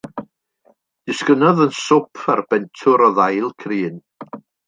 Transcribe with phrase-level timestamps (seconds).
[1.09, 4.01] Disgynnodd yn swp ar bentwr o ddail crin.